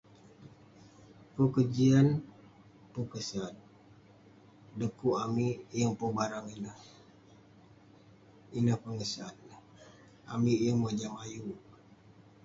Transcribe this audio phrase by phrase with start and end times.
[1.33, 2.07] Pun kejian,
[2.91, 3.53] pun kesat.
[4.79, 6.77] Dekuk amik yeng pun barang ineh,
[8.57, 9.61] ineh pengesat neh.
[10.33, 11.59] Amik yeng mojam ayuk.